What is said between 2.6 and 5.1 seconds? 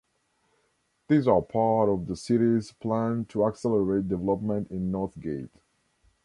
plan to accelerate development in